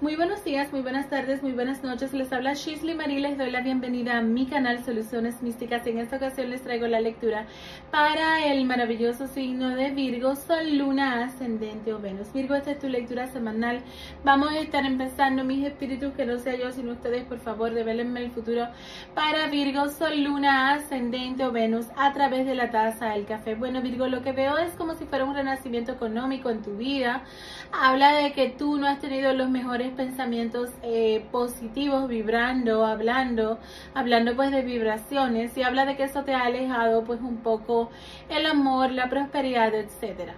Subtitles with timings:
[0.00, 2.14] Muy buenos días, muy buenas tardes, muy buenas noches.
[2.14, 3.20] Les habla Shisley Marie.
[3.20, 5.86] Les doy la bienvenida a mi canal Soluciones Místicas.
[5.86, 7.44] En esta ocasión les traigo la lectura
[7.90, 12.32] para el maravilloso signo de Virgo, Sol, Luna, Ascendente o Venus.
[12.32, 13.82] Virgo, esta es tu lectura semanal.
[14.24, 18.24] Vamos a estar empezando, mis espíritus, que no sea yo, sino ustedes, por favor, develenme
[18.24, 18.68] el futuro
[19.14, 23.54] para Virgo, Sol, Luna, Ascendente o Venus a través de la taza del café.
[23.54, 27.22] Bueno, Virgo, lo que veo es como si fuera un renacimiento económico en tu vida.
[27.70, 33.58] Habla de que tú no has tenido los mejores pensamientos eh, positivos, vibrando, hablando,
[33.94, 37.90] hablando pues de vibraciones y habla de que eso te ha alejado pues un poco
[38.28, 40.34] el amor, la prosperidad, etcétera.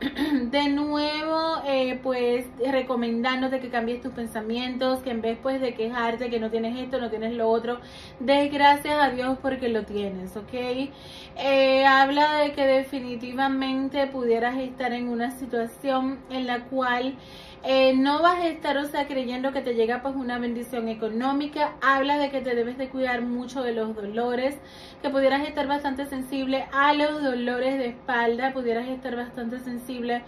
[0.50, 6.28] De nuevo, eh, pues recomendándote que cambies tus pensamientos, que en vez pues de quejarte
[6.28, 7.78] que no tienes esto, no tienes lo otro,
[8.20, 10.52] des gracias a Dios porque lo tienes, ¿ok?
[11.38, 17.14] Eh, habla de que definitivamente pudieras estar en una situación en la cual
[17.62, 21.74] eh, no vas a estar, o sea, creyendo que te llega pues una bendición económica.
[21.80, 24.56] Habla de que te debes de cuidar mucho de los dolores,
[25.02, 30.22] que pudieras estar bastante sensible a los dolores de espalda, pudieras estar bastante sensible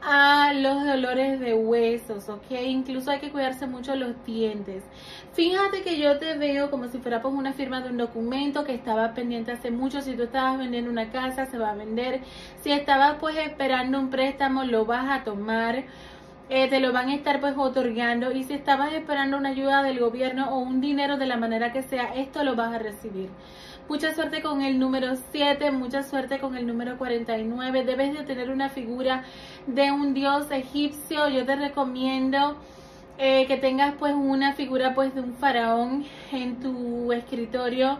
[0.00, 2.50] a los dolores de huesos, ¿ok?
[2.66, 4.84] Incluso hay que cuidarse mucho los dientes.
[5.32, 8.74] Fíjate que yo te veo como si fuera pues una firma de un documento que
[8.74, 10.00] estaba pendiente hace mucho.
[10.00, 12.20] Si tú estabas vendiendo una casa, se va a vender.
[12.62, 15.84] Si estabas pues esperando un préstamo, lo vas a tomar.
[16.50, 20.00] Eh, te lo van a estar pues otorgando y si estabas esperando una ayuda del
[20.00, 23.28] gobierno o un dinero de la manera que sea, esto lo vas a recibir.
[23.86, 27.84] Mucha suerte con el número 7, mucha suerte con el número 49.
[27.84, 29.24] Debes de tener una figura
[29.66, 31.28] de un dios egipcio.
[31.28, 32.56] Yo te recomiendo
[33.18, 37.98] eh, que tengas pues una figura pues de un faraón en tu escritorio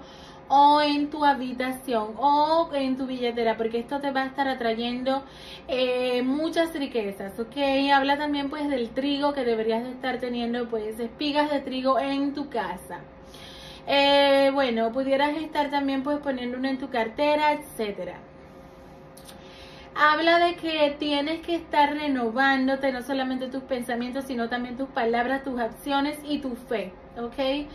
[0.49, 5.23] o en tu habitación o en tu billetera porque esto te va a estar atrayendo
[5.69, 7.57] eh, muchas riquezas ok
[7.93, 12.35] habla también pues del trigo que deberías de estar teniendo pues espigas de trigo en
[12.35, 13.01] tu casa.
[13.87, 18.19] Eh, bueno pudieras estar también pues poniendo uno en tu cartera etcétera.
[19.95, 25.45] Habla de que tienes que estar renovándote no solamente tus pensamientos sino también tus palabras
[25.45, 27.67] tus acciones y tu fe ok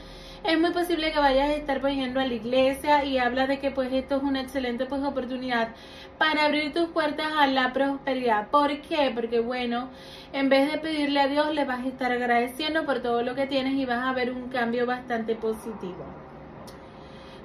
[0.44, 3.72] es muy posible que vayas a estar yendo a la iglesia y habla de que
[3.72, 5.70] pues esto es una excelente pues oportunidad
[6.18, 8.50] para abrir tus puertas a la prosperidad.
[8.50, 9.12] ¿Por qué?
[9.16, 9.90] Porque bueno,
[10.34, 13.48] en vez de pedirle a Dios le vas a estar agradeciendo por todo lo que
[13.48, 16.06] tienes y vas a ver un cambio bastante positivo.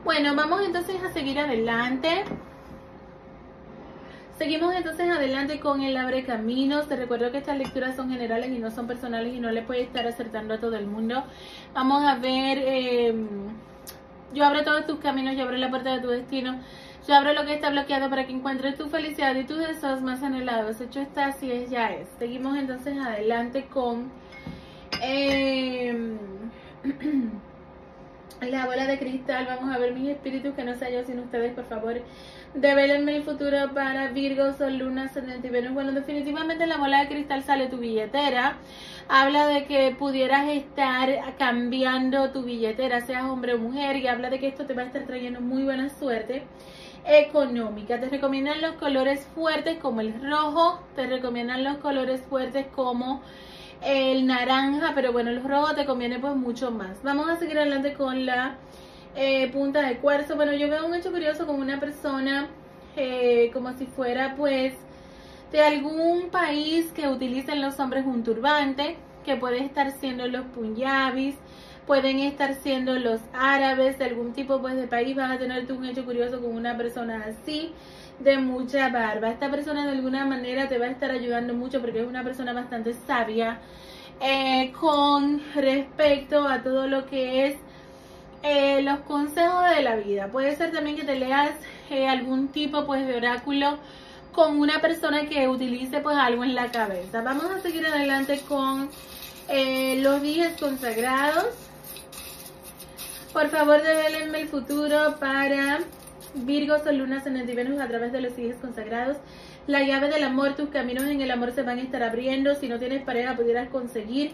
[0.05, 2.25] Bueno, vamos entonces a seguir adelante.
[4.39, 6.87] Seguimos entonces adelante con el abre caminos.
[6.87, 9.83] Te recuerdo que estas lecturas son generales y no son personales y no le puede
[9.83, 11.25] estar acertando a todo el mundo.
[11.75, 13.15] Vamos a ver, eh,
[14.33, 16.61] yo abro todos tus caminos, yo abro la puerta de tu destino.
[17.09, 20.23] Yo abro lo que está bloqueado para que encuentres tu felicidad y tus deseos más
[20.23, 20.81] anhelados.
[20.81, 22.07] Hecho está, así es, ya es.
[22.21, 24.13] Seguimos entonces adelante con
[25.03, 26.17] eh,
[28.41, 29.47] la bola de cristal.
[29.49, 32.01] Vamos a ver mis espíritus que no sé yo sin ustedes, por favor.
[32.55, 35.75] Develenme el futuro para Virgo, Sol, Luna, Ascendente y Venus.
[35.75, 38.57] Bueno, definitivamente en la bola de cristal sale tu billetera.
[39.09, 44.41] Habla de que pudieras estar cambiando tu billetera, seas hombre o mujer, y habla de
[44.41, 46.43] que esto te va a estar trayendo muy buena suerte
[47.05, 48.01] económica.
[48.01, 53.23] Te recomiendan los colores fuertes como el rojo, te recomiendan los colores fuertes como
[53.83, 57.03] el naranja, pero bueno, el rojo te conviene pues mucho más.
[57.03, 58.57] Vamos a seguir adelante con la
[59.21, 60.37] eh, punta de cuarzo.
[60.37, 62.49] Bueno, yo veo un hecho curioso con una persona
[62.97, 64.75] eh, como si fuera pues
[65.51, 71.35] de algún país que utilicen los hombres un turbante, que puede estar siendo los punjabis,
[71.85, 75.85] pueden estar siendo los árabes de algún tipo pues de país, van a tener un
[75.87, 77.73] hecho curioso con una persona así.
[78.21, 79.31] de mucha barba.
[79.31, 82.53] Esta persona de alguna manera te va a estar ayudando mucho porque es una persona
[82.53, 83.61] bastante sabia
[84.21, 87.57] eh, con respecto a todo lo que es
[88.43, 90.29] eh, los consejos de la vida.
[90.29, 91.51] Puede ser también que te leas
[91.91, 93.79] eh, algún tipo pues de oráculo
[94.33, 97.23] con una persona que utilice pues algo en la cabeza.
[97.23, 98.91] Vamos a seguir adelante con
[99.49, 101.47] los días consagrados.
[103.33, 105.81] Por favor, develenme el futuro para
[106.35, 109.17] Virgo, Sol, Luna, Ascendente y Venus a través de los días consagrados.
[109.67, 112.55] La llave del amor, tus caminos en el amor se van a estar abriendo.
[112.55, 114.33] Si no tienes pareja, pudieras conseguir.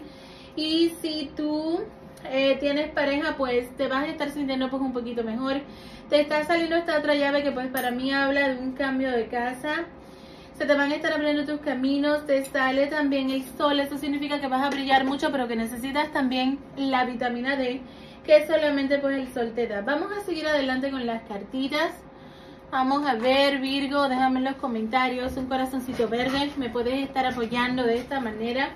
[0.55, 1.81] Y si tú
[2.31, 5.61] eh, tienes pareja, pues te vas a estar sintiendo pues un poquito mejor.
[6.09, 9.27] Te está saliendo esta otra llave que pues para mí habla de un cambio de
[9.27, 9.85] casa.
[10.57, 14.39] Se te van a estar abriendo tus caminos, te sale también el sol, eso significa
[14.39, 17.81] que vas a brillar mucho, pero que necesitas también la vitamina D,
[18.25, 19.81] que solamente pues el sol te da.
[19.81, 21.91] Vamos a seguir adelante con las cartitas.
[22.71, 26.51] Vamos a ver, Virgo, déjame en los comentarios un corazoncito verde.
[26.57, 28.69] Me puedes estar apoyando de esta manera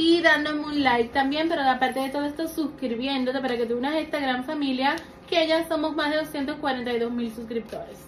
[0.00, 3.94] y dándome un like también, pero aparte de todo esto, suscribiéndote para que te unas
[3.94, 4.94] a esta gran familia,
[5.28, 7.98] que ya somos más de 242 mil suscriptores.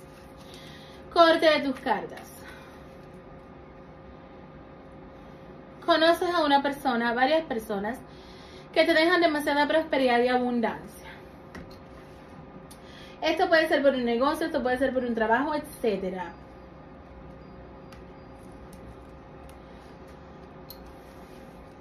[1.12, 2.30] Corte de tus cartas.
[5.84, 7.98] Conoces a una persona, varias personas,
[8.72, 11.08] que te dejan demasiada prosperidad y abundancia.
[13.20, 16.34] Esto puede ser por un negocio, esto puede ser por un trabajo, etcétera.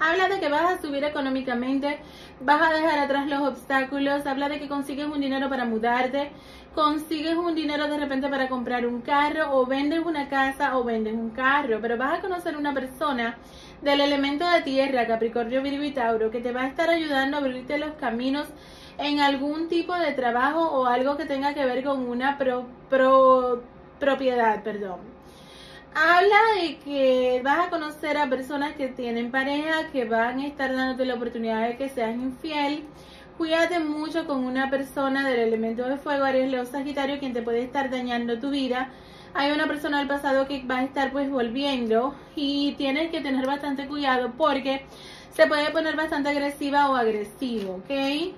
[0.01, 2.00] Habla de que vas a subir económicamente,
[2.40, 6.31] vas a dejar atrás los obstáculos, habla de que consigues un dinero para mudarte,
[6.74, 11.13] consigues un dinero de repente para comprar un carro o vendes una casa o vendes
[11.13, 13.38] un carro, pero vas a conocer una persona
[13.81, 17.42] del elemento de tierra, Capricornio, Virgo y Tauro, que te va a estar ayudando a
[17.42, 18.48] abrirte los caminos
[18.98, 22.38] en algún tipo de trabajo o algo que tenga que ver con una
[24.00, 25.19] propiedad, perdón
[25.94, 30.74] habla de que vas a conocer a personas que tienen pareja, que van a estar
[30.76, 32.84] dándote la oportunidad de que seas infiel.
[33.38, 37.62] Cuídate mucho con una persona del elemento de fuego, Aries, Leo, Sagitario, quien te puede
[37.64, 38.90] estar dañando tu vida.
[39.34, 43.46] Hay una persona del pasado que va a estar pues volviendo y tienes que tener
[43.46, 44.86] bastante cuidado porque
[45.34, 48.36] se puede poner bastante agresiva o agresivo, ¿ok?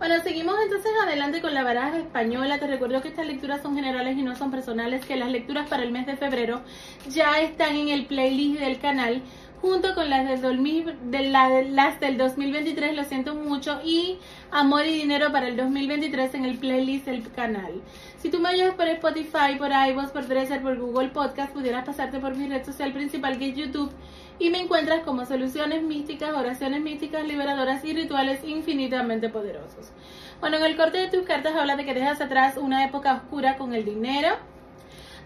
[0.00, 2.58] Bueno, seguimos entonces adelante con la baraja española.
[2.58, 5.82] Te recuerdo que estas lecturas son generales y no son personales, que las lecturas para
[5.82, 6.62] el mes de febrero
[7.08, 9.22] ya están en el playlist del canal
[9.60, 14.16] junto con las, de las del 2023, lo siento mucho, y
[14.50, 17.82] Amor y Dinero para el 2023 en el playlist del canal.
[18.16, 22.20] Si tú me oyes por Spotify, por iVoox, por Dresser, por Google Podcast, pudieras pasarte
[22.20, 23.92] por mi red social principal que es YouTube
[24.38, 29.92] y me encuentras como soluciones místicas, oraciones místicas liberadoras y rituales infinitamente poderosos.
[30.40, 33.58] Bueno, en el corte de tus cartas habla de que dejas atrás una época oscura
[33.58, 34.30] con el dinero.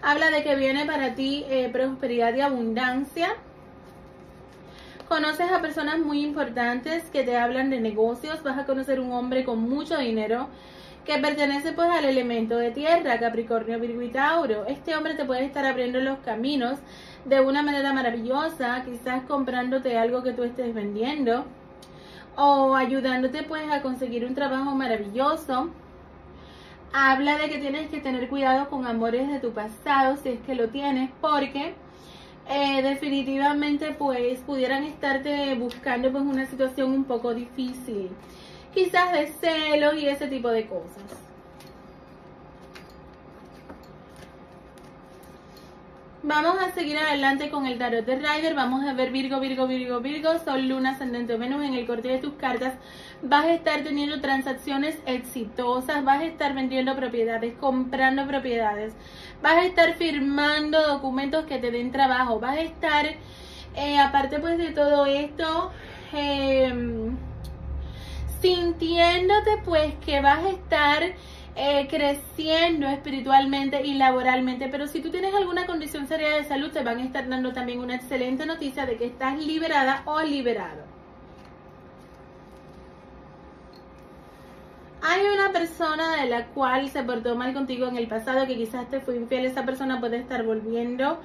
[0.01, 3.29] Habla de que viene para ti eh, prosperidad y abundancia.
[5.07, 8.43] Conoces a personas muy importantes que te hablan de negocios.
[8.43, 10.49] Vas a conocer un hombre con mucho dinero
[11.05, 14.65] que pertenece pues al elemento de tierra, Capricornio, Virgo y Tauro.
[14.65, 16.79] Este hombre te puede estar abriendo los caminos
[17.23, 21.45] de una manera maravillosa, quizás comprándote algo que tú estés vendiendo
[22.37, 25.69] o ayudándote pues a conseguir un trabajo maravilloso.
[26.93, 30.55] Habla de que tienes que tener cuidado con amores de tu pasado, si es que
[30.55, 31.73] lo tienes, porque
[32.49, 38.09] eh, definitivamente pues pudieran estarte buscando pues una situación un poco difícil,
[38.73, 41.24] quizás de celos y ese tipo de cosas.
[46.27, 48.55] Vamos a seguir adelante con el tarot de Rider.
[48.55, 52.17] Vamos a ver Virgo, Virgo, Virgo, Virgo, Sol, Luna, Ascendente Venus en el corte de
[52.17, 52.73] tus cartas.
[53.21, 58.95] Vas a estar teniendo transacciones exitosas, vas a estar vendiendo propiedades, comprando propiedades,
[59.43, 63.05] vas a estar firmando documentos que te den trabajo, vas a estar,
[63.75, 65.71] eh, aparte pues de todo esto,
[66.11, 67.15] em,
[68.41, 71.03] sintiéndote pues que vas a estar
[71.55, 74.67] eh, creciendo espiritualmente y laboralmente.
[74.67, 77.79] Pero si tú tienes alguna condición seria de salud, te van a estar dando también
[77.79, 80.83] una excelente noticia de que estás liberada o liberado.
[85.01, 88.89] Hay una persona de la cual se portó mal contigo en el pasado, que quizás
[88.89, 91.19] te fue infiel, esa persona puede estar volviendo.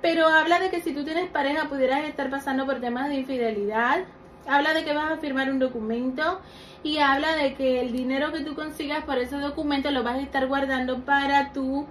[0.00, 4.04] Pero habla de que si tú tienes pareja pudieras estar pasando por temas de infidelidad.
[4.48, 6.40] Habla de que vas a firmar un documento
[6.82, 10.20] y habla de que el dinero que tú consigas por ese documento lo vas a
[10.20, 11.86] estar guardando para tu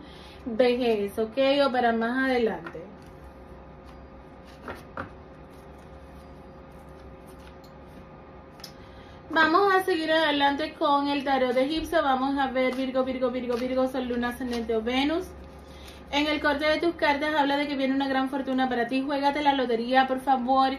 [0.46, 1.38] vejez, ¿ok?
[1.68, 2.82] O para más adelante.
[9.30, 12.02] Vamos a seguir adelante con el tarot de egipcio.
[12.02, 15.26] Vamos a ver Virgo, Virgo, Virgo, Virgo, Sol, Luna, Ascendente o Venus.
[16.12, 19.02] En el corte de tus cartas habla de que viene una gran fortuna para ti.
[19.02, 20.78] Juégate la lotería, por favor.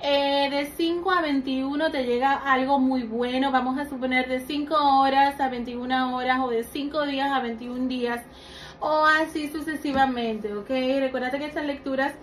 [0.00, 3.50] Eh, de 5 a 21 te llega algo muy bueno.
[3.50, 7.88] Vamos a suponer de 5 horas a 21 horas o de 5 días a 21
[7.88, 8.22] días
[8.80, 10.68] o así sucesivamente, ¿ok?
[11.00, 12.14] Recuerda que estas lecturas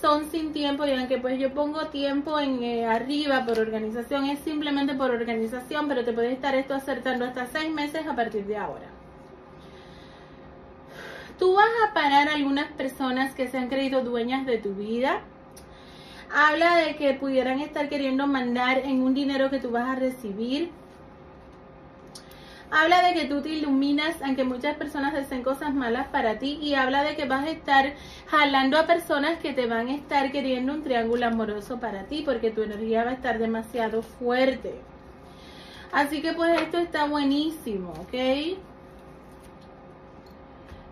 [0.00, 4.38] son sin tiempo y aunque pues yo pongo tiempo en eh, arriba por organización, es
[4.40, 8.58] simplemente por organización, pero te puede estar esto acertando hasta 6 meses a partir de
[8.58, 8.86] ahora.
[11.38, 15.22] Tú vas a parar algunas personas que se han creído dueñas de tu vida.
[16.34, 20.70] Habla de que pudieran estar queriendo mandar en un dinero que tú vas a recibir
[22.76, 26.58] Habla de que tú te iluminas, aunque muchas personas deseen cosas malas para ti.
[26.60, 27.94] Y habla de que vas a estar
[28.26, 32.50] jalando a personas que te van a estar queriendo un triángulo amoroso para ti, porque
[32.50, 34.80] tu energía va a estar demasiado fuerte.
[35.92, 38.58] Así que pues esto está buenísimo, ¿ok?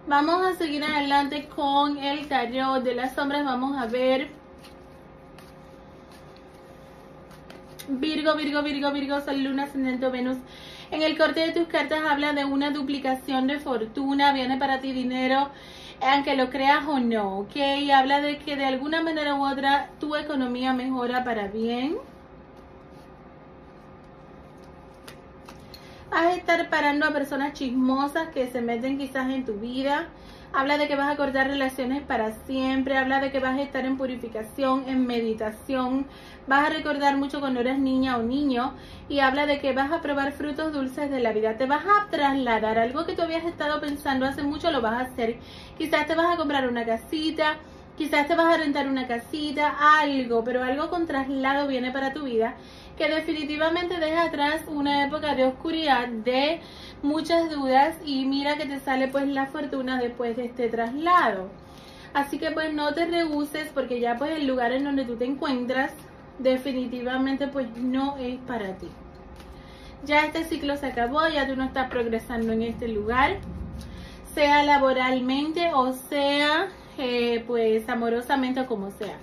[0.06, 3.44] Vamos a seguir adelante con el tarot de las sombras.
[3.44, 4.41] Vamos a ver.
[8.00, 10.38] Virgo, Virgo, Virgo, Virgo, Sol, Luna, Ascendente, Venus.
[10.90, 14.92] En el corte de tus cartas habla de una duplicación de fortuna, viene para ti
[14.92, 15.50] dinero,
[16.00, 17.56] aunque lo creas o no, ¿ok?
[17.94, 21.96] Habla de que de alguna manera u otra tu economía mejora para bien.
[26.12, 30.08] Vas a estar parando a personas chismosas que se meten quizás en tu vida.
[30.52, 33.86] Habla de que vas a cortar relaciones para siempre, habla de que vas a estar
[33.86, 36.06] en purificación, en meditación,
[36.46, 38.74] vas a recordar mucho cuando eres niña o niño
[39.08, 42.10] y habla de que vas a probar frutos dulces de la vida, te vas a
[42.10, 45.38] trasladar, algo que tú habías estado pensando hace mucho lo vas a hacer,
[45.78, 47.56] quizás te vas a comprar una casita,
[47.96, 52.24] quizás te vas a rentar una casita, algo, pero algo con traslado viene para tu
[52.24, 52.56] vida
[52.96, 56.60] que definitivamente deja atrás una época de oscuridad, de
[57.02, 61.48] muchas dudas y mira que te sale pues la fortuna después de este traslado.
[62.14, 65.24] Así que pues no te rehuses porque ya pues el lugar en donde tú te
[65.24, 65.92] encuentras
[66.38, 68.88] definitivamente pues no es para ti.
[70.04, 73.38] Ya este ciclo se acabó, ya tú no estás progresando en este lugar,
[74.34, 76.68] sea laboralmente o sea
[76.98, 79.16] eh, pues amorosamente o como sea.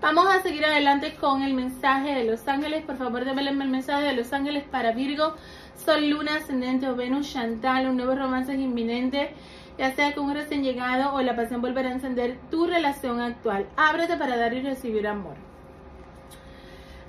[0.00, 2.84] Vamos a seguir adelante con el mensaje de los ángeles.
[2.84, 5.34] Por favor, déjenme el mensaje de los ángeles para Virgo.
[5.74, 9.34] Sol, Luna, Ascendente o Venus, Chantal, un nuevo romance es inminente,
[9.78, 13.66] ya sea con un recién llegado o la pasión volverá a encender tu relación actual.
[13.76, 15.34] Ábrete para dar y recibir amor.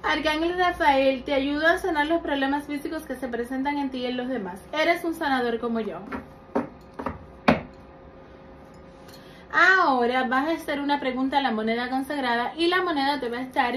[0.03, 4.05] Arcángel Rafael, te ayuda a sanar los problemas físicos que se presentan en ti y
[4.05, 4.61] en los demás.
[4.71, 5.99] Eres un sanador como yo.
[9.59, 13.37] Ahora vas a hacer una pregunta a la moneda consagrada y la moneda te va
[13.37, 13.73] a estar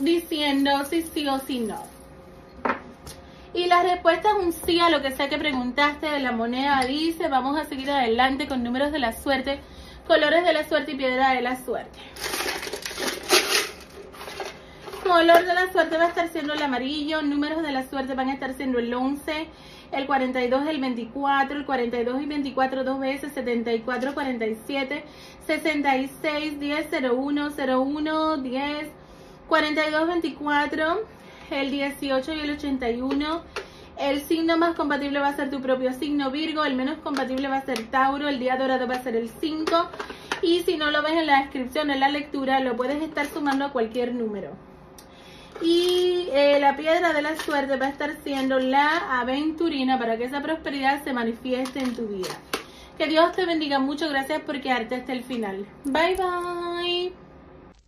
[0.00, 1.80] diciendo si sí o si no.
[3.54, 6.80] Y la respuesta es un sí a lo que sea que preguntaste de la moneda.
[6.84, 9.60] Dice, vamos a seguir adelante con números de la suerte,
[10.08, 12.00] colores de la suerte y piedra de la suerte.
[15.04, 18.30] Color de la suerte va a estar siendo el amarillo, números de la suerte van
[18.30, 19.46] a estar siendo el 11,
[19.92, 25.04] el 42, el 24, el 42 y 24 dos veces, 74, 47,
[25.46, 28.88] 66, 10, 01, 01, 10,
[29.48, 31.00] 42, 24,
[31.50, 33.42] el 18 y el 81.
[33.98, 37.58] El signo más compatible va a ser tu propio signo Virgo, el menos compatible va
[37.58, 39.90] a ser Tauro, el día dorado va a ser el 5
[40.40, 43.66] y si no lo ves en la descripción, en la lectura, lo puedes estar sumando
[43.66, 44.71] a cualquier número.
[45.62, 50.24] Y eh, la piedra de la suerte va a estar siendo la aventurina para que
[50.24, 52.30] esa prosperidad se manifieste en tu vida.
[52.98, 55.66] Que Dios te bendiga mucho, gracias por quedarte hasta el final.
[55.84, 57.21] Bye bye.